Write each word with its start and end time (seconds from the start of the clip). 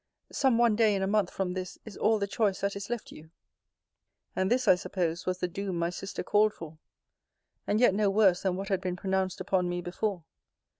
Some 0.31 0.57
one 0.57 0.75
day 0.75 0.95
in 0.95 1.03
a 1.03 1.07
month 1.07 1.29
from 1.29 1.53
this 1.53 1.77
is 1.85 1.95
all 1.95 2.17
the 2.17 2.25
choice 2.25 2.61
that 2.61 2.75
is 2.75 2.89
left 2.89 3.11
you. 3.11 3.29
And 4.35 4.49
this, 4.49 4.67
I 4.67 4.73
suppose, 4.73 5.27
was 5.27 5.37
the 5.37 5.47
doom 5.47 5.77
my 5.77 5.91
sister 5.91 6.23
called 6.23 6.55
for; 6.55 6.79
and 7.67 7.79
yet 7.79 7.93
no 7.93 8.09
worse 8.09 8.41
than 8.41 8.55
what 8.55 8.69
had 8.69 8.81
been 8.81 8.95
pronounced 8.95 9.39
upon 9.39 9.69
me 9.69 9.79
before. 9.79 10.23